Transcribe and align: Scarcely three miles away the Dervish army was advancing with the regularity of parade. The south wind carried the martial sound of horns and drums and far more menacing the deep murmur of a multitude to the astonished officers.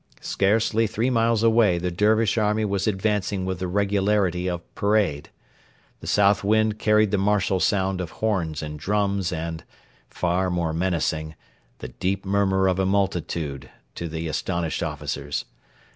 Scarcely 0.19 0.87
three 0.87 1.11
miles 1.11 1.43
away 1.43 1.77
the 1.77 1.91
Dervish 1.91 2.35
army 2.35 2.65
was 2.65 2.87
advancing 2.87 3.45
with 3.45 3.59
the 3.59 3.67
regularity 3.67 4.49
of 4.49 4.63
parade. 4.73 5.29
The 5.99 6.07
south 6.07 6.43
wind 6.43 6.79
carried 6.79 7.11
the 7.11 7.19
martial 7.19 7.59
sound 7.59 8.01
of 8.01 8.09
horns 8.17 8.63
and 8.63 8.79
drums 8.79 9.31
and 9.31 9.63
far 10.09 10.49
more 10.49 10.73
menacing 10.73 11.35
the 11.77 11.89
deep 11.89 12.25
murmur 12.25 12.67
of 12.67 12.79
a 12.79 12.85
multitude 12.87 13.69
to 13.93 14.09
the 14.09 14.27
astonished 14.27 14.81
officers. 14.81 15.45